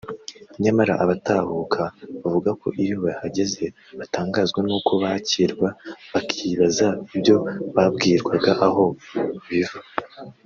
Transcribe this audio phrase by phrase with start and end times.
[0.63, 1.81] nyamara abatahuka
[2.21, 3.65] bavuga ko iyo bahageze
[3.99, 5.69] batangazwa n’uko bakirwa
[6.13, 7.35] bakibaza ibyo
[7.75, 8.85] babwirwaga aho
[9.47, 9.79] biva